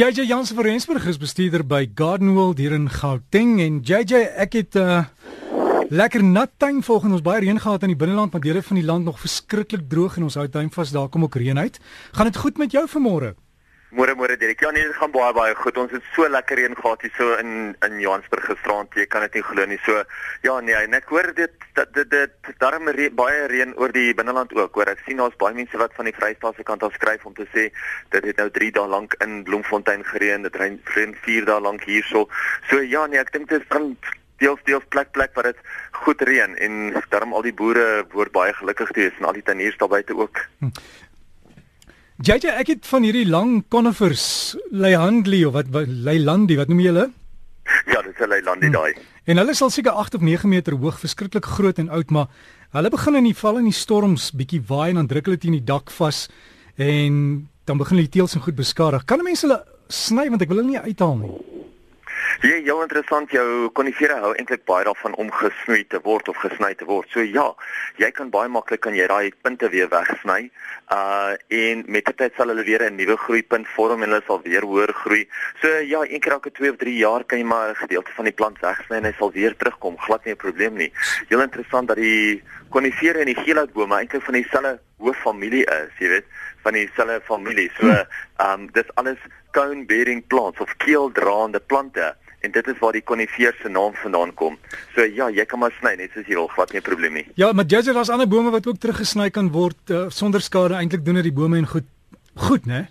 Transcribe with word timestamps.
JJ 0.00 0.24
Jansen 0.26 0.56
van 0.56 0.64
Rensburg 0.64 1.04
is 1.06 1.18
bestuurder 1.20 1.60
by 1.66 1.82
Gardenwell 1.94 2.54
hier 2.56 2.72
in 2.72 2.86
Gauteng 2.88 3.58
en 3.60 3.82
JJ 3.84 4.22
ek 4.40 4.54
het 4.56 4.74
'n 4.74 4.80
uh, 4.80 5.04
lekker 5.92 6.24
nat 6.24 6.50
tuin 6.56 6.80
volgens 6.82 7.12
ons 7.12 7.22
baie 7.22 7.40
reën 7.44 7.60
gehad 7.60 7.82
in 7.82 7.92
die 7.92 7.96
binneland 7.96 8.32
maar 8.32 8.40
dele 8.40 8.62
van 8.62 8.76
die 8.76 8.84
land 8.84 9.04
nog 9.04 9.20
verskriklik 9.20 9.88
droog 9.88 10.16
en 10.16 10.22
ons 10.22 10.34
hou 10.34 10.48
tuin 10.48 10.70
vas 10.70 10.90
daar 10.90 11.08
kom 11.08 11.22
ook 11.22 11.34
reën 11.34 11.58
uit. 11.58 11.80
Gaan 12.12 12.26
dit 12.26 12.36
goed 12.36 12.56
met 12.56 12.72
jou 12.72 12.88
vanmôre? 12.88 13.34
Môre 13.90 14.14
môre 14.14 14.36
Dirk. 14.38 14.60
Ja 14.62 14.70
nee, 14.70 14.86
dit 14.86 14.94
gaan 14.94 15.10
baie 15.10 15.32
baie 15.34 15.54
goed. 15.58 15.78
Ons 15.82 15.90
het 15.90 16.04
so 16.14 16.28
lekker 16.30 16.60
reën 16.60 16.76
gehad 16.78 17.00
hier 17.02 17.14
so 17.16 17.34
in 17.42 17.72
in 17.86 17.96
Johannesburg 17.98 18.44
gisterand. 18.46 18.94
Jy 18.94 19.06
kan 19.10 19.24
dit 19.26 19.40
nie 19.40 19.42
glo 19.42 19.66
nie. 19.66 19.78
So 19.82 20.04
ja 20.46 20.54
nee, 20.62 20.76
en 20.78 20.94
ek 20.94 21.10
hoor 21.10 21.32
dit 21.34 21.66
dat 21.74 21.90
dit 21.96 22.10
dit 22.12 22.52
daarom 22.62 22.86
re, 22.94 23.08
baie 23.10 23.48
reën 23.50 23.74
oor 23.82 23.90
die 23.90 24.14
binneland 24.14 24.54
ook. 24.54 24.78
Hoor 24.78 24.92
ek 24.94 25.02
sien 25.08 25.18
daar's 25.18 25.34
baie 25.42 25.58
mense 25.58 25.82
wat 25.82 25.96
van 25.98 26.06
die 26.06 26.14
Vrystaat 26.14 26.54
se 26.54 26.68
kant 26.70 26.86
af 26.86 26.94
skryf 26.94 27.26
om 27.26 27.34
te 27.34 27.48
sê 27.50 27.66
dit 28.14 28.30
het 28.30 28.38
nou 28.38 28.46
3 28.60 28.70
dae 28.78 28.86
lank 28.94 29.18
in 29.26 29.42
Bloemfontein 29.50 30.06
gereën. 30.06 30.46
Dit 30.46 30.62
reën 30.62 30.78
reën 30.94 31.18
4 31.26 31.50
dae 31.50 31.60
lank 31.66 31.82
hierso. 31.90 32.28
So 32.70 32.78
ja 32.94 33.08
nee, 33.10 33.18
ek 33.18 33.34
dink 33.34 33.50
dit 33.50 33.66
van 33.74 33.96
deels 34.38 34.62
deels 34.70 34.86
plek 34.94 35.10
plek 35.18 35.34
waar 35.34 35.50
dit 35.50 35.68
goed 36.06 36.22
reën 36.30 36.54
en 36.62 36.94
daarom 37.10 37.34
al 37.34 37.42
die 37.42 37.56
boere 37.58 38.06
word 38.14 38.30
baie 38.32 38.54
gelukkig 38.62 38.94
te 38.94 39.02
wees 39.02 39.18
en 39.18 39.26
al 39.28 39.36
die 39.36 39.46
tanniers 39.50 39.82
daar 39.82 39.90
buite 39.98 40.14
ook. 40.14 40.46
Hm. 40.62 40.76
JJ, 42.20 42.50
ek 42.52 42.68
het 42.68 42.84
van 42.84 43.04
hierdie 43.06 43.24
lang 43.24 43.62
conifers, 43.72 44.52
Leihandlie 44.76 45.46
of 45.48 45.54
wat, 45.54 45.70
Leilandi, 45.88 46.58
wat 46.58 46.68
noem 46.68 46.82
jy 46.82 46.90
hulle? 46.90 47.04
Ja, 47.88 48.02
dit 48.04 48.12
is 48.12 48.28
Leilandi 48.28 48.68
hmm. 48.68 48.74
daai. 48.76 49.06
En 49.24 49.40
hulle 49.40 49.54
sal 49.56 49.72
seker 49.72 49.96
8 49.96 50.18
of 50.18 50.26
9 50.28 50.50
meter 50.52 50.76
hoog, 50.76 50.98
verskriklik 51.00 51.48
groot 51.48 51.80
en 51.80 51.88
oud, 51.88 52.12
maar 52.12 52.28
hulle 52.76 52.90
begin 52.92 53.16
in 53.22 53.30
die 53.30 53.38
val 53.38 53.62
in 53.62 53.70
die 53.70 53.76
storms 53.76 54.28
bietjie 54.36 54.60
waai 54.68 54.90
en 54.90 55.00
dan 55.00 55.08
druk 55.08 55.30
hulle 55.30 55.40
teen 55.40 55.56
die 55.56 55.64
dak 55.64 55.88
vas 55.96 56.26
en 56.76 57.16
dan 57.64 57.80
begin 57.80 58.02
hulle 58.02 58.12
teels 58.12 58.36
en 58.36 58.44
goed 58.44 58.58
beskadig. 58.58 59.08
Kan 59.08 59.24
mense 59.24 59.48
hulle 59.48 59.62
sny 59.88 60.28
want 60.28 60.44
ek 60.44 60.52
wil 60.52 60.60
hulle 60.60 60.74
nie 60.74 60.84
uithaal 60.92 61.16
nie. 61.22 61.32
Ja, 62.38 62.56
jou 62.62 62.76
interessant 62.84 63.32
jou 63.34 63.68
konifere 63.74 64.14
hou 64.22 64.30
eintlik 64.38 64.62
baie 64.68 64.84
daarvan 64.86 65.16
om 65.20 65.32
gesnoei 65.34 65.82
te 65.90 65.98
word 66.04 66.28
of 66.30 66.38
gesny 66.40 66.70
te 66.78 66.86
word. 66.88 67.08
So 67.10 67.24
ja, 67.26 67.48
jy 67.98 68.10
kan 68.14 68.30
baie 68.30 68.48
maklik 68.48 68.84
kan 68.86 68.94
jy 68.94 69.08
daai 69.10 69.32
punte 69.42 69.68
weer 69.72 69.90
wegsny. 69.90 70.46
Uh 70.94 71.34
en 71.60 71.82
met 71.90 72.06
die 72.06 72.14
tyd 72.22 72.38
sal 72.38 72.52
hulle 72.52 72.64
weer 72.64 72.86
'n 72.86 72.96
nuwe 72.96 73.16
groeipunt 73.16 73.68
vorm 73.74 74.02
en 74.02 74.10
hulle 74.10 74.22
sal 74.26 74.40
weer 74.44 74.62
hoër 74.62 74.92
groei. 75.02 75.26
So 75.60 75.68
ja, 75.68 76.00
een 76.06 76.20
keer 76.20 76.32
elke 76.38 76.50
2 76.50 76.70
of 76.70 76.78
3 76.78 76.96
jaar 76.96 77.24
kan 77.24 77.38
jy 77.38 77.44
maar 77.44 77.70
'n 77.70 77.82
gedeelte 77.82 78.12
van 78.14 78.24
die 78.24 78.36
plant 78.38 78.60
wegsny 78.60 78.96
en 78.96 79.04
hy 79.04 79.14
sal 79.18 79.32
weer 79.32 79.56
terugkom. 79.56 79.98
Glad 79.98 80.24
nie 80.24 80.34
'n 80.34 80.36
probleem 80.36 80.74
nie. 80.76 80.92
Heel 81.28 81.42
interessant 81.42 81.88
dat 81.88 81.96
die 81.96 82.42
konifere 82.70 83.18
en 83.18 83.26
die 83.26 83.42
geelhoutbome 83.44 83.96
eintlik 83.96 84.22
van 84.22 84.34
dieselfde 84.34 84.78
hooffamilie 84.98 85.64
is, 85.64 85.92
jy 85.98 86.08
weet, 86.08 86.26
van 86.62 86.72
dieselfde 86.72 87.20
familie. 87.24 87.70
So 87.78 87.86
ehm 87.86 88.06
um, 88.60 88.68
dis 88.72 88.94
alles 88.94 89.18
cone 89.52 89.84
bearing 89.84 90.26
plants 90.26 90.60
of 90.60 90.76
keeldraande 90.76 91.60
plante 91.60 92.16
en 92.40 92.50
dit 92.50 92.66
is 92.66 92.78
waar 92.80 92.92
die 92.92 93.04
konifeer 93.04 93.54
se 93.62 93.68
naam 93.68 93.94
vandaan 94.02 94.34
kom. 94.34 94.58
So 94.94 95.04
ja, 95.04 95.28
jy 95.30 95.44
kan 95.44 95.58
maar 95.58 95.74
sny 95.80 95.94
net 95.96 96.14
soos 96.14 96.26
jy 96.26 96.34
wil, 96.38 96.48
glad 96.48 96.72
nie 96.72 96.80
'n 96.80 96.88
probleem 96.88 97.12
nie. 97.12 97.26
Ja, 97.34 97.52
maar 97.52 97.64
jy 97.68 97.82
sê 97.82 97.92
daar's 97.92 98.10
ander 98.10 98.28
bome 98.28 98.50
wat 98.50 98.66
ook 98.66 98.78
teruggesny 98.78 99.30
kan 99.30 99.50
word 99.50 99.90
uh, 99.90 100.08
sonder 100.08 100.40
skade 100.40 100.74
eintlik 100.74 101.04
doen 101.04 101.14
dit 101.14 101.24
die 101.24 101.32
bome 101.32 101.58
en 101.58 101.66
goed 101.66 101.84
goed, 102.34 102.66
né? 102.66 102.88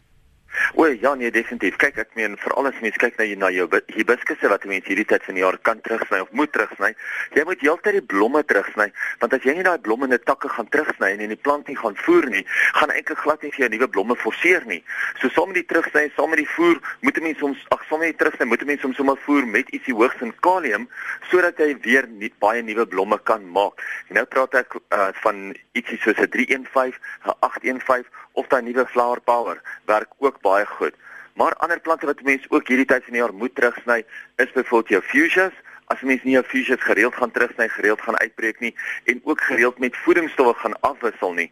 O 0.79 0.85
ja, 0.87 1.11
nee 1.13 1.27
definitief. 1.31 1.75
Kyk, 1.75 1.97
ek 1.99 2.13
meen 2.15 2.37
veral 2.39 2.69
as 2.69 2.77
mens 2.79 2.95
kyk 2.95 3.17
na 3.19 3.25
jy 3.27 3.33
na 3.35 3.49
jou 3.51 3.65
hibiskusse 3.91 4.47
wat 4.47 4.63
mense 4.63 4.87
hierdie 4.87 5.03
tyd 5.09 5.25
van 5.27 5.35
die 5.35 5.41
jaar 5.43 5.57
kan 5.67 5.81
terugsny 5.83 6.21
of 6.23 6.29
moet 6.39 6.53
terugsny. 6.55 6.93
Jy 7.35 7.43
moet 7.49 7.65
heeltyd 7.65 7.97
die 7.97 8.03
blomme 8.13 8.39
terugsny, 8.47 8.85
want 9.19 9.35
as 9.35 9.43
jy 9.43 9.57
nie 9.57 9.65
daai 9.67 9.81
blomme 9.83 10.07
in 10.07 10.15
die 10.15 10.21
takke 10.23 10.47
gaan 10.47 10.69
terugsny 10.71 11.09
en 11.17 11.25
in 11.25 11.33
die 11.33 11.39
plant 11.47 11.67
nie 11.67 11.75
gaan 11.75 11.99
voer 12.05 12.29
nie, 12.31 12.45
gaan 12.77 12.93
eintlik 12.95 13.19
glad 13.25 13.43
nie 13.43 13.51
vir 13.57 13.65
jou 13.65 13.69
nuwe 13.73 13.89
blomme 13.97 14.15
forceer 14.21 14.63
nie. 14.71 14.79
So 15.19 15.27
saam 15.35 15.51
met 15.51 15.59
die 15.59 15.65
terugsny, 15.73 16.05
saam 16.15 16.31
met 16.31 16.39
die 16.45 16.47
voer, 16.53 16.79
moet 17.03 17.19
'n 17.19 17.27
mens 17.27 17.43
soms 17.43 17.67
ag, 17.75 17.83
saam 17.89 17.99
met 17.99 18.15
die 18.15 18.19
terugsny, 18.23 18.47
moet 18.47 18.63
'n 18.63 18.71
mens 18.71 18.81
soms 18.87 18.95
sommer 18.95 19.19
voer 19.25 19.43
met 19.43 19.75
ietsie 19.75 19.93
hoogs 19.99 20.23
in 20.23 20.31
kalium 20.39 20.87
sodat 21.27 21.59
hy 21.59 21.75
weer 21.83 22.07
nie 22.07 22.31
baie 22.39 22.63
nuwe 22.63 22.87
blomme 22.87 23.19
kan 23.23 23.43
maak. 23.51 23.75
En 24.07 24.15
nou 24.15 24.25
praat 24.25 24.53
ek 24.63 24.79
uh, 24.79 25.11
van 25.11 25.51
ietsie 25.75 25.99
soos 25.99 26.15
'n 26.15 26.31
315, 26.31 26.95
'n 27.27 27.35
815 27.43 28.07
of 28.39 28.47
daai 28.47 28.63
nuwe 28.63 28.85
flower 28.87 29.19
power 29.27 29.61
werk 29.91 30.11
ook 30.23 30.41
baie 30.41 30.65
goed. 30.65 30.95
Maar 31.39 31.55
ander 31.63 31.79
plante 31.79 32.05
wat 32.05 32.21
mense 32.27 32.47
ook 32.49 32.67
hierdie 32.67 32.87
tyd 32.87 33.03
van 33.03 33.15
die 33.15 33.21
jaar 33.21 33.33
moet 33.33 33.55
terugsny, 33.55 34.03
is 34.43 34.51
byvoorbeeld 34.55 34.95
jou 34.95 35.01
fuchsias. 35.11 35.55
As 35.89 36.01
mens 36.05 36.23
nie 36.23 36.35
jou 36.35 36.43
fuchsias 36.45 36.83
gereeld 36.85 37.15
gaan 37.15 37.31
terugsny, 37.31 37.67
gereeld 37.73 38.01
gaan 38.05 38.19
uitbreek 38.19 38.59
nie 38.59 38.73
en 39.11 39.21
ook 39.23 39.41
gereeld 39.41 39.79
met 39.79 39.97
voedingsstowwe 40.03 40.53
gaan 40.61 40.75
afwissel 40.89 41.33
nie, 41.33 41.47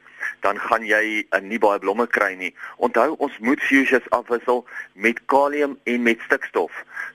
dan 0.46 0.60
gaan 0.60 0.86
jy 0.86 1.26
'n 1.32 1.48
nie 1.48 1.60
baie 1.60 1.80
blomme 1.80 2.08
kry 2.08 2.34
nie. 2.34 2.54
Onthou, 2.78 3.16
ons 3.18 3.38
moet 3.40 3.62
fuchsias 3.62 4.10
afwissel 4.10 4.66
met 4.94 5.20
kalium 5.26 5.80
en 5.84 6.04
met 6.04 6.20
stikstof. 6.26 6.72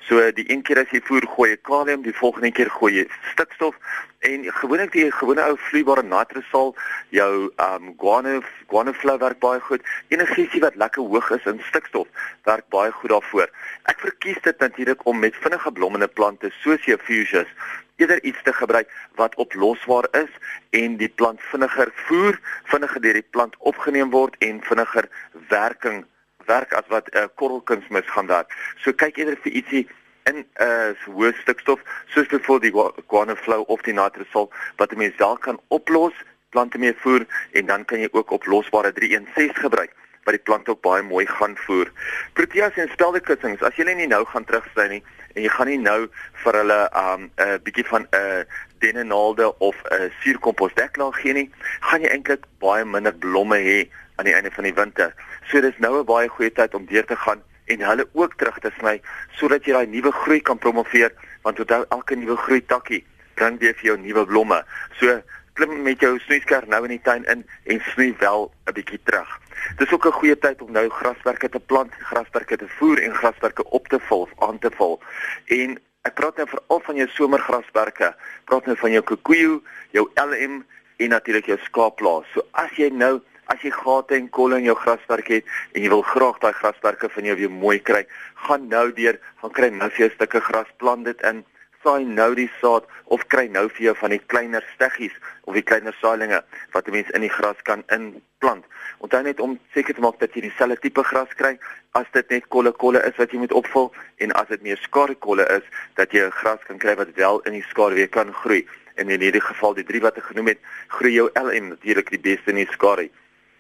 So 0.08 0.32
die 0.32 0.50
een 0.50 0.62
keer 0.62 0.78
as 0.78 0.90
jy 0.90 1.00
voer 1.04 1.26
gooi 1.36 1.50
jy 1.50 1.58
kalium, 1.62 2.02
die 2.02 2.16
volgende 2.16 2.52
keer 2.52 2.70
gooi 2.70 2.92
jy 2.94 3.06
stikstof 3.32 3.76
En 4.22 4.44
gewoonlik 4.54 4.92
die 4.94 5.08
gewone 5.10 5.42
ou 5.50 5.56
vloeibare 5.58 6.02
natriumsal, 6.06 6.68
jou 7.10 7.30
um 7.64 7.88
guano 7.98 8.36
guano 8.70 8.92
flow 8.94 9.18
werk 9.18 9.40
baie 9.42 9.60
goed. 9.60 9.82
Enigiets 10.14 10.60
wat 10.62 10.76
lekker 10.78 11.02
hoog 11.02 11.30
is 11.34 11.48
in 11.50 11.58
stikstof 11.68 12.28
werk 12.46 12.68
baie 12.70 12.92
goed 12.94 13.10
daarvoor. 13.10 13.50
Ek 13.90 13.98
verkies 13.98 14.38
dit 14.44 14.62
natuurlik 14.62 15.02
om 15.10 15.18
met 15.18 15.40
vinnige 15.42 15.72
blommende 15.72 16.06
plante 16.06 16.52
soos 16.60 16.86
jou 16.86 16.98
fuchsias 17.02 17.50
eerder 17.96 18.22
iets 18.22 18.38
te 18.46 18.52
gebruik 18.52 18.94
wat 19.18 19.34
oplosbaar 19.42 20.06
is 20.20 20.30
en 20.70 20.94
die 21.02 21.10
plant 21.10 21.42
vinniger 21.50 21.90
voer, 22.06 22.38
vinniger 22.70 23.02
deur 23.02 23.18
die 23.18 23.30
plant 23.34 23.58
opgeneem 23.58 24.14
word 24.14 24.38
en 24.38 24.62
vinniger 24.68 25.10
werking 25.50 26.04
werk 26.46 26.72
as 26.78 26.86
wat 26.94 27.10
'n 27.10 27.18
uh, 27.18 27.26
korrelkunsmis 27.34 28.06
gaan 28.14 28.30
werk. 28.30 28.54
So 28.82 28.92
kyk 28.92 29.18
eerder 29.18 29.38
vir 29.42 29.52
ietsie 29.52 29.84
in 30.30 30.36
'n 30.36 30.46
uh, 30.66 31.14
hoë 31.16 31.32
stikstof 31.42 31.80
soos 32.14 32.26
byvoorbeeld 32.26 32.72
die 32.72 33.04
guano 33.08 33.34
flow 33.34 33.62
of 33.66 33.82
die 33.82 33.94
natriumsal 33.94 34.52
wat 34.76 34.92
'n 34.92 34.98
mens 34.98 35.16
self 35.16 35.38
kan 35.38 35.60
oplos, 35.68 36.14
plante 36.50 36.78
mee 36.78 36.94
voer 36.96 37.26
en 37.52 37.66
dan 37.66 37.84
kan 37.84 37.98
jy 38.00 38.08
ook 38.12 38.30
oplosbare 38.30 38.92
316 38.92 39.54
gebruik 39.54 39.92
wat 40.24 40.36
die 40.36 40.42
plant 40.42 40.68
ook 40.68 40.80
baie 40.80 41.02
mooi 41.02 41.26
gaan 41.26 41.56
voer. 41.56 41.90
Proteas 42.32 42.76
en 42.78 42.90
speldekussings, 42.92 43.62
as 43.62 43.74
jy 43.76 43.84
nie 43.94 44.06
nou 44.06 44.24
gaan 44.24 44.44
terugsny 44.44 44.86
nie 44.88 45.02
en 45.34 45.42
jy 45.42 45.48
gaan 45.48 45.70
nie 45.70 45.78
nou 45.78 46.08
vir 46.44 46.58
hulle 46.60 46.80
'n 46.92 46.98
um, 47.02 47.22
'n 47.22 47.48
uh, 47.48 47.58
bietjie 47.64 47.86
van 47.88 48.02
'n 48.02 48.16
uh, 48.16 48.44
dennenaalde 48.78 49.58
of 49.58 49.76
'n 49.90 49.94
uh, 49.94 50.10
suurkompos 50.22 50.74
deklaag 50.74 51.20
gee 51.20 51.32
nie, 51.32 51.50
gaan 51.80 52.02
jy 52.02 52.08
eintlik 52.08 52.46
baie 52.58 52.84
minder 52.84 53.14
blomme 53.14 53.56
hê 53.56 53.88
aan 54.16 54.24
die 54.24 54.34
einde 54.34 54.50
van 54.50 54.64
die 54.64 54.74
winter. 54.74 55.14
So 55.50 55.60
dis 55.60 55.78
nou 55.78 55.98
'n 55.98 56.04
baie 56.04 56.28
goeie 56.28 56.52
tyd 56.52 56.74
om 56.74 56.86
deur 56.86 57.04
te 57.04 57.16
gaan 57.16 57.42
en 57.64 57.80
hulle 57.80 58.08
ook 58.12 58.34
terug 58.34 58.58
te 58.58 58.70
sny 58.78 59.00
sodat 59.38 59.64
jy 59.64 59.72
daai 59.72 59.86
nuwe 59.86 60.12
groei 60.12 60.40
kan 60.40 60.58
promoveer 60.58 61.12
want 61.42 61.60
onthou 61.60 61.84
elke 61.88 62.16
nuwe 62.16 62.36
groei 62.36 62.62
takkie 62.66 63.04
bring 63.34 63.58
weer 63.60 63.74
vir 63.74 63.92
jou 63.92 63.96
nuwe 63.98 64.24
blomme. 64.26 64.58
So 65.00 65.20
klim 65.58 65.82
met 65.84 66.00
jou 66.00 66.18
snoeiskerf 66.24 66.68
nou 66.70 66.82
in 66.86 66.96
die 66.96 67.04
tuin 67.04 67.24
in 67.32 67.44
en 67.70 67.80
snoei 67.92 68.14
wel 68.18 68.50
'n 68.66 68.72
bietjie 68.72 69.00
terug. 69.04 69.30
Dis 69.78 69.92
ook 69.92 70.06
'n 70.06 70.18
goeie 70.20 70.38
tyd 70.38 70.62
om 70.62 70.72
nou 70.72 70.88
grasperke 70.88 71.48
te 71.48 71.60
plant, 71.60 71.92
grasperke 71.94 72.56
te 72.56 72.68
voer 72.68 73.02
en 73.02 73.14
grasperke 73.14 73.64
op 73.70 73.88
te 73.88 73.98
vul 74.00 74.28
aan 74.38 74.58
te 74.58 74.70
vul. 74.70 75.00
En 75.46 75.78
ek 76.02 76.14
praat 76.14 76.36
nou 76.36 76.48
veral 76.48 76.80
van 76.80 76.96
jou 76.96 77.08
somergrasperke. 77.08 78.14
Praat 78.44 78.66
nou 78.66 78.76
van 78.76 78.90
jou 78.90 79.02
kikoejo, 79.02 79.62
jou 79.90 80.10
LM 80.14 80.64
en 80.96 81.08
natuurlik 81.08 81.46
jou 81.46 81.58
skaapplaas. 81.62 82.24
So 82.32 82.42
as 82.52 82.70
jy 82.76 82.88
nou 82.88 83.20
as 83.52 83.60
jy 83.62 83.70
gate 83.70 84.16
en 84.16 84.28
kolle 84.28 84.58
in 84.62 84.64
jou 84.70 84.76
grasperk 84.84 85.28
het 85.28 85.44
en 85.74 85.82
jy 85.82 85.88
wil 85.92 86.04
graag 86.14 86.40
daai 86.40 86.52
grasperke 86.56 87.08
van 87.12 87.24
jou 87.24 87.36
weer 87.36 87.50
mooi 87.52 87.78
kry, 87.78 88.06
gaan 88.48 88.68
nou 88.68 88.86
deur, 88.96 89.18
gaan 89.42 89.56
kry 89.58 89.68
nou 89.70 89.90
vir 89.90 90.00
jou 90.04 90.10
'n 90.10 90.16
stukkie 90.16 90.40
gras, 90.40 90.70
plant 90.78 91.04
dit 91.04 91.20
in, 91.22 91.44
saai 91.82 92.04
nou 92.06 92.30
die 92.38 92.50
saad 92.60 92.86
of 93.14 93.24
kry 93.32 93.48
nou 93.50 93.66
vir 93.68 93.88
jou 93.88 93.94
van 94.00 94.14
die 94.14 94.22
kleiner 94.32 94.64
steggies 94.74 95.14
of 95.50 95.56
die 95.58 95.64
kleiner 95.66 95.94
saailinge 96.00 96.42
wat 96.74 96.88
'n 96.88 96.92
mens 96.92 97.10
in 97.10 97.20
die 97.26 97.34
gras 97.38 97.58
kan 97.62 97.82
inplant. 97.90 98.64
Onthou 98.98 99.22
net 99.22 99.40
om 99.40 99.58
seker 99.74 99.94
te 99.94 100.00
maak 100.00 100.18
dat 100.20 100.34
jy 100.34 100.42
dieselfde 100.42 100.80
tipe 100.80 101.02
gras 101.02 101.32
kry 101.34 101.58
as 101.92 102.06
dit 102.12 102.30
net 102.30 102.48
kolle 102.48 102.72
kolle 102.72 103.02
is 103.02 103.16
wat 103.16 103.32
jy 103.32 103.38
moet 103.38 103.52
opvul 103.52 103.92
en 104.18 104.32
as 104.32 104.48
dit 104.48 104.62
meer 104.62 104.78
skare 104.78 105.14
kolle 105.14 105.44
is 105.58 105.64
dat 105.94 106.12
jy 106.12 106.22
'n 106.26 106.30
gras 106.30 106.60
kan 106.66 106.78
kry 106.78 106.94
wat 106.94 107.14
wel 107.14 107.40
in 107.40 107.52
die 107.52 107.66
skare 107.70 107.94
weer 107.94 108.08
kan 108.08 108.32
groei. 108.32 108.66
En 108.94 109.08
in 109.08 109.20
hierdie 109.20 109.40
geval 109.40 109.74
die 109.74 109.84
drie 109.84 110.00
wat 110.00 110.16
ek 110.16 110.24
genoem 110.24 110.46
het, 110.46 110.58
groei 110.88 111.12
jou 111.12 111.30
LM 111.34 111.68
natuurlik 111.68 112.10
die 112.10 112.20
beste 112.20 112.50
in 112.50 112.56
die 112.56 112.72
skare. 112.72 113.08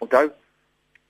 Onthou, 0.02 0.32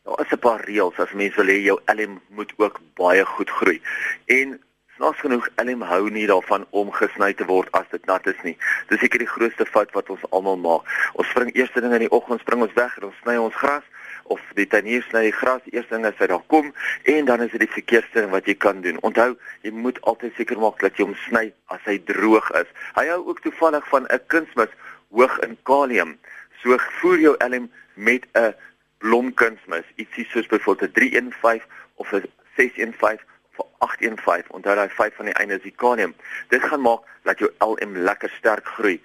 daar 0.04 0.20
is 0.20 0.32
'n 0.32 0.38
paar 0.38 0.60
reëls 0.64 0.98
as 0.98 1.12
mense 1.12 1.36
wil 1.36 1.50
hê 1.54 1.58
jou 1.64 1.78
LM 1.84 2.20
moet 2.28 2.52
ook 2.56 2.80
baie 2.94 3.24
goed 3.24 3.50
groei. 3.50 3.80
En 4.26 4.60
snaaks 4.96 5.20
genoeg, 5.20 5.48
LM 5.56 5.80
hou 5.82 6.10
nie 6.10 6.26
daarvan 6.26 6.66
om 6.70 6.92
gesny 6.92 7.32
te 7.32 7.44
word 7.44 7.70
as 7.72 7.88
dit 7.90 8.04
nat 8.06 8.26
is 8.26 8.42
nie. 8.42 8.56
Dis 8.88 9.00
seker 9.00 9.18
die 9.18 9.32
grootste 9.34 9.66
fout 9.66 9.92
wat 9.92 10.10
ons 10.10 10.26
almal 10.30 10.56
maak. 10.56 10.82
Ons 11.12 11.28
spring 11.28 11.54
eerste 11.54 11.80
ding 11.80 11.92
in 11.92 12.04
die 12.04 12.10
oggend 12.10 12.40
spring 12.40 12.62
ons 12.62 12.76
weg 12.76 12.96
en 12.96 13.04
ons 13.08 13.20
sny 13.22 13.36
ons 13.36 13.54
gras 13.54 13.82
of 14.24 14.40
die 14.54 14.66
tannier 14.66 15.02
sny 15.08 15.22
die 15.22 15.38
gras 15.40 15.62
eerste 15.72 15.94
ding 15.94 16.04
as 16.06 16.18
hy 16.18 16.26
daar 16.26 16.44
kom 16.46 16.74
en 17.02 17.24
dan 17.24 17.40
is 17.40 17.50
dit 17.50 17.64
die 17.64 17.74
verkeerste 17.78 18.20
ding 18.20 18.30
wat 18.30 18.46
jy 18.46 18.54
kan 18.54 18.80
doen. 18.80 19.00
Onthou, 19.02 19.30
jy 19.62 19.70
moet 19.70 20.00
altyd 20.02 20.36
seker 20.36 20.60
maak 20.60 20.84
dat 20.84 20.98
jy 21.00 21.08
hom 21.08 21.16
sny 21.28 21.46
as 21.66 21.80
hy 21.88 21.96
droog 22.12 22.50
is. 22.60 22.68
Hy 23.00 23.06
hou 23.08 23.22
ook 23.28 23.40
toevallig 23.40 23.88
van 23.88 24.06
'n 24.10 24.20
kunsmis 24.26 24.76
hoog 25.10 25.38
in 25.48 25.56
kalium. 25.62 26.18
So 26.62 26.78
voer 27.00 27.18
jou 27.18 27.34
LM 27.40 27.70
met 27.94 28.26
'n 28.34 28.54
blomkunsmis, 29.02 29.88
ietsie 30.02 30.26
soos 30.30 30.46
byvoorbeeld 30.46 30.90
'n 30.90 30.94
315 30.94 31.68
of 32.00 32.12
'n 32.12 32.24
615 32.56 33.26
of 33.50 33.58
'n 33.58 33.68
815. 33.78 34.50
Onthou 34.56 34.74
daai 34.74 34.88
5 34.88 35.14
van 35.16 35.24
die 35.24 35.34
einde 35.34 35.54
is 35.54 35.62
die 35.62 35.78
kalium. 35.84 36.14
Dit 36.48 36.62
gaan 36.62 36.80
maak 36.80 37.02
dat 37.22 37.38
jou 37.38 37.50
LM 37.58 37.96
lekker 37.96 38.30
sterk 38.38 38.66
groei. 38.66 39.00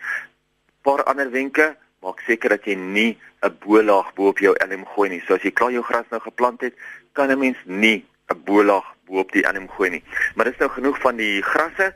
Paar 0.81 1.03
ander 1.03 1.31
wenke, 1.31 1.75
maak 2.01 2.19
seker 2.19 2.49
dat 2.49 2.65
jy 2.65 2.75
nie 2.75 3.17
'n 3.41 3.57
bolaag 3.59 4.13
bo 4.13 4.27
op 4.27 4.39
jou 4.39 4.55
LM 4.69 4.85
gooi 4.85 5.09
nie. 5.09 5.23
So 5.25 5.33
as 5.33 5.41
jy 5.41 5.51
klaar 5.51 5.71
jou 5.71 5.83
gras 5.83 6.05
nou 6.09 6.21
geplant 6.21 6.61
het, 6.61 6.73
kan 7.13 7.31
'n 7.31 7.39
mens 7.39 7.57
nie 7.65 8.05
'n 8.29 8.43
bolaag 8.43 8.95
bo 9.05 9.19
op 9.19 9.31
die 9.31 9.45
LM 9.53 9.69
gooi 9.69 9.89
nie. 9.89 10.03
Maar 10.35 10.45
dis 10.45 10.57
nou 10.57 10.69
genoeg 10.69 10.99
van 10.99 11.15
die 11.15 11.41
grasse. 11.41 11.93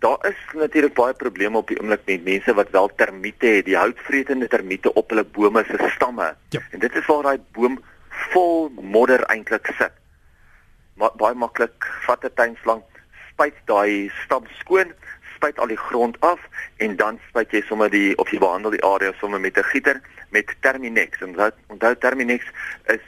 Daar 0.00 0.26
is 0.28 0.36
natuurlik 0.56 0.94
baie 0.96 1.14
probleme 1.14 1.60
op 1.60 1.68
die 1.68 1.76
oomblik 1.80 2.06
met 2.08 2.22
mense 2.24 2.54
wat 2.56 2.70
wel 2.72 2.88
termiete 2.96 3.46
het, 3.46 3.66
die 3.66 3.76
houtvretende 3.76 4.48
termiete 4.48 4.92
op 4.96 5.10
hulle 5.12 5.24
bome 5.24 5.64
se 5.68 5.90
stamme. 5.94 6.34
Ja. 6.56 6.60
En 6.70 6.80
dit 6.80 6.94
is 6.96 7.06
waar 7.06 7.22
daai 7.22 7.40
boom 7.52 7.76
vol 8.32 8.70
modder 8.80 9.24
eintlik 9.28 9.68
sit. 9.76 9.92
Maar 10.96 11.12
baie 11.20 11.36
maklik 11.36 11.84
vat 12.06 12.24
'n 12.24 12.32
tuinslang, 12.34 12.82
spuit 13.28 13.60
daai 13.64 14.08
stam 14.24 14.46
skoon, 14.60 14.92
spuit 15.34 15.58
al 15.58 15.68
die 15.68 15.76
grond 15.76 16.16
af 16.20 16.40
en 16.76 16.96
dan 16.96 17.20
spuit 17.28 17.52
jy 17.52 17.62
sommer 17.68 17.90
die 17.90 18.16
of 18.16 18.30
jy 18.32 18.38
behandel 18.38 18.70
die 18.70 18.84
area 18.84 19.12
sommer 19.20 19.40
met 19.40 19.58
'n 19.58 19.68
gieter 19.72 20.00
met 20.30 20.56
Terminex. 20.60 21.20
En 21.20 21.36
onthou 21.66 21.94
Terminex 21.96 22.44
is 22.86 23.04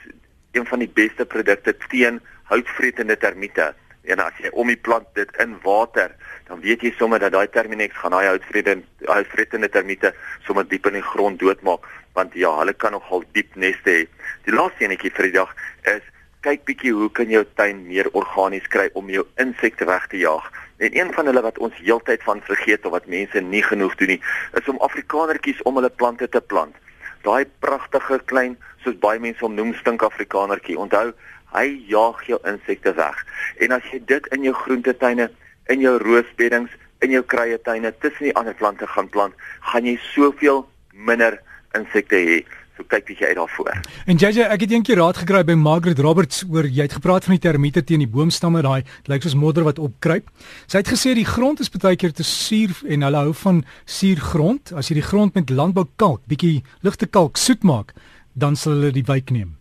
een 0.52 0.66
van 0.66 0.78
die 0.78 0.92
beste 0.94 1.24
produkte 1.24 1.76
teen 1.88 2.20
houtvretende 2.42 3.16
termiete. 3.16 3.74
En 4.10 4.18
as 4.18 4.38
jy 4.42 4.50
om 4.58 4.66
die 4.66 4.78
plant 4.78 5.06
dit 5.14 5.30
in 5.42 5.54
water, 5.62 6.14
dan 6.48 6.60
weet 6.60 6.82
jy 6.82 6.90
sommer 6.98 7.22
dat 7.22 7.32
daai 7.32 7.46
Terminex 7.54 7.94
gaan 7.96 8.16
daai 8.16 8.32
houtvrede 8.32 8.80
houtvrede 9.06 9.68
termiete 9.68 10.10
sommer 10.46 10.66
diep 10.68 10.88
in 10.90 10.98
die 10.98 11.06
grond 11.12 11.38
doodmaak, 11.38 11.86
want 12.18 12.34
ja, 12.34 12.50
hulle 12.58 12.74
kan 12.74 12.92
nogal 12.96 13.22
diep 13.36 13.54
neste 13.54 13.94
hê. 13.94 14.02
Die 14.46 14.54
laaste 14.54 14.84
enetjie 14.84 15.12
vir 15.14 15.30
die 15.30 15.36
dag 15.38 15.54
is 15.94 16.02
kyk 16.42 16.64
bietjie 16.66 16.90
hoe 16.96 17.08
kan 17.14 17.30
jou 17.30 17.44
tuin 17.54 17.84
meer 17.86 18.08
organies 18.18 18.66
kry 18.74 18.88
om 18.98 19.10
jou 19.14 19.22
insekte 19.42 19.86
weg 19.86 20.08
te 20.10 20.18
jaag. 20.18 20.48
En 20.82 20.96
een 20.98 21.12
van 21.14 21.28
hulle 21.30 21.44
wat 21.44 21.60
ons 21.62 21.76
heeltyd 21.78 22.24
van 22.26 22.42
vergeet 22.42 22.86
of 22.86 22.96
wat 22.96 23.06
mense 23.06 23.40
nie 23.40 23.62
genoeg 23.62 23.94
doen 24.00 24.16
nie, 24.16 24.22
is 24.58 24.68
om 24.68 24.80
afrikanertjies 24.82 25.62
om 25.62 25.78
hulle 25.78 25.92
plante 26.02 26.26
te 26.28 26.42
plant. 26.42 26.74
Daai 27.22 27.46
pragtige 27.62 28.18
klein, 28.26 28.56
soos 28.82 28.98
baie 28.98 29.22
mense 29.22 29.44
hom 29.44 29.54
noem, 29.54 29.70
stink 29.78 30.02
afrikanertjie. 30.02 30.74
Onthou, 30.74 31.12
hy 31.52 31.66
jaag 31.90 32.22
jou 32.26 32.38
insekte 32.48 32.94
weg. 32.96 33.18
En 33.64 33.76
as 33.76 33.84
jy 33.92 34.00
dit 34.06 34.26
in 34.34 34.48
jou 34.48 34.54
groentetuine, 34.64 35.28
in 35.72 35.84
jou 35.84 35.96
roosbeddings, 36.02 36.72
in 37.02 37.14
jou 37.14 37.22
kruietuine 37.26 37.92
tussen 38.00 38.30
die 38.30 38.34
ander 38.38 38.54
plante 38.54 38.86
gaan 38.86 39.10
plant, 39.10 39.34
gaan 39.72 39.86
jy 39.86 39.96
soveel 40.12 40.64
minder 40.92 41.38
insekte 41.78 42.18
hê. 42.18 42.42
So 42.72 42.86
kyk 42.88 43.04
bietjie 43.10 43.28
uit 43.28 43.36
daarvoor. 43.36 43.74
En 44.08 44.16
JJ, 44.16 44.46
ek 44.48 44.64
het 44.64 44.72
eendag 44.72 44.96
raad 44.96 45.18
gekry 45.20 45.42
by 45.44 45.56
Margaret 45.60 46.00
Roberts 46.00 46.40
oor 46.48 46.64
jy 46.64 46.86
het 46.86 46.96
gepraat 46.96 47.28
van 47.28 47.36
die 47.36 47.42
termiete 47.44 47.82
teen 47.84 48.00
die 48.00 48.08
boomstamme, 48.08 48.62
daai 48.64 48.88
lyk 49.12 49.26
soos 49.26 49.36
modder 49.36 49.66
wat 49.68 49.80
opkruip. 49.82 50.30
Sy 50.64 50.80
het 50.80 50.88
gesê 50.88 51.12
die 51.18 51.28
grond 51.28 51.60
is 51.60 51.68
baie 51.72 51.98
keer 52.00 52.16
te 52.16 52.24
suur 52.24 52.72
en 52.88 53.04
hulle 53.04 53.24
hou 53.26 53.34
van 53.44 53.64
suurgrond. 53.84 54.72
As 54.72 54.88
jy 54.88 55.02
die 55.02 55.08
grond 55.10 55.36
met 55.36 55.52
landboukalk, 55.52 56.24
bietjie 56.30 56.62
ligte 56.80 57.10
kalk 57.10 57.36
soet 57.36 57.60
maak, 57.62 57.92
dan 58.32 58.56
sal 58.56 58.78
hulle 58.78 58.94
die 58.96 59.04
wyk 59.04 59.34
neem. 59.36 59.58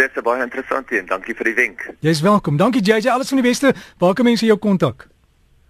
Dis 0.00 0.22
baie 0.24 0.42
interessant 0.42 0.90
en 0.90 1.06
dankie 1.06 1.34
vir 1.36 1.44
die 1.50 1.54
wenk. 1.54 1.82
Jy's 2.00 2.22
welkom. 2.24 2.56
Dankie 2.56 2.80
JJ, 2.80 3.10
alles 3.12 3.28
van 3.28 3.42
die 3.42 3.48
beste. 3.48 3.74
Waar 3.98 4.14
kan 4.14 4.24
mense 4.24 4.46
jou 4.46 4.56
kontak? 4.58 5.08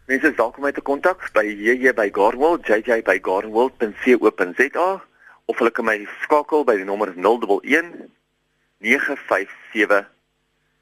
Mense 0.07 0.31
is 0.31 0.37
welkom 0.37 0.63
om 0.63 0.69
my 0.69 0.73
te 0.73 0.83
kontak 0.83 1.25
by 1.35 1.43
JJ 1.43 1.95
by 1.99 2.09
Gardenwold, 2.15 2.67
JJ 2.67 3.03
by 3.07 3.19
gardenwold.co.za 3.23 4.89
of 5.51 5.59
hulle 5.59 5.73
kan 5.75 5.89
my 5.89 5.97
skakel 6.23 6.63
by 6.69 6.77
die 6.79 6.87
nommer 6.87 7.11
011 7.17 8.11
957 8.83 10.07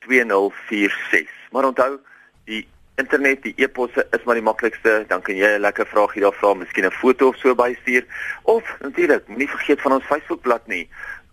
2046. 0.05 1.33
Maar 1.53 1.69
onthou, 1.71 1.99
die 2.45 2.67
internet, 3.01 3.43
die 3.43 3.55
e-posse 3.57 4.07
is 4.11 4.25
maar 4.25 4.37
die 4.37 4.45
maklikste. 4.45 5.05
Dan 5.09 5.23
kan 5.23 5.37
jy 5.37 5.57
'n 5.57 5.61
lekker 5.61 5.87
vraagie 5.87 6.23
daar 6.23 6.37
vra, 6.37 6.55
miskien 6.55 6.85
'n 6.85 6.91
foto 6.91 7.29
of 7.29 7.37
so 7.37 7.55
bystuur 7.55 8.05
of 8.43 8.65
natuurlik, 8.81 9.29
moenie 9.29 9.49
vergeet 9.49 9.81
van 9.81 9.93
ons 9.93 10.05
Facebookblad 10.05 10.67
nie. 10.67 10.89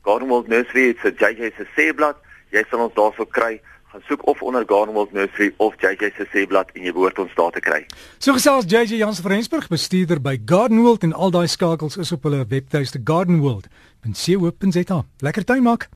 Gardenwold 0.07 0.47
Nursery 0.47 0.87
het 0.87 0.97
se 1.01 1.13
JJ 1.17 1.51
se 1.57 1.65
seeblad. 1.75 2.15
Jy 2.55 2.63
sal 2.69 2.85
ons 2.85 2.95
daarso 2.95 3.25
kry. 3.37 3.57
Gaan 3.91 4.03
soek 4.07 4.21
of 4.31 4.41
onder 4.41 4.63
Gardenwold 4.67 5.11
Nursery 5.11 5.51
of 5.57 5.75
JJ 5.83 6.13
se 6.15 6.25
seeblad 6.31 6.71
en 6.75 6.81
jy 6.87 6.93
behoort 6.95 7.19
ons 7.19 7.35
daar 7.35 7.51
te 7.51 7.63
kry. 7.63 7.81
So 8.23 8.31
gesels 8.37 8.69
JJ 8.71 9.01
Jansen 9.01 9.27
van 9.27 9.35
Rensburg, 9.35 9.67
bestuurder 9.67 10.23
by 10.23 10.37
Gardenwold 10.45 11.03
en 11.03 11.13
al 11.13 11.35
daai 11.35 11.47
skakels 11.51 11.99
is 11.99 12.11
op 12.15 12.23
hulle 12.29 12.45
webtuiste 12.47 13.03
gardenwold.co.za. 13.03 15.03
Lekker 15.27 15.43
tuin 15.43 15.63
maak. 15.67 15.89